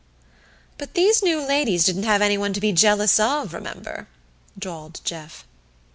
"But 0.79 0.95
these 0.95 1.21
New 1.21 1.45
Ladies 1.45 1.83
didn't 1.85 2.05
have 2.05 2.23
anyone 2.23 2.53
to 2.53 2.59
be 2.59 2.71
jealous 2.71 3.19
of, 3.19 3.53
remember," 3.53 4.07
drawled 4.57 4.99
Jeff. 5.03 5.45